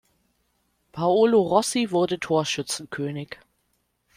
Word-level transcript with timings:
Paolo 0.93 1.43
Rossi 1.47 1.91
wurde 1.91 2.19
Torschützenkönig. 2.19 3.37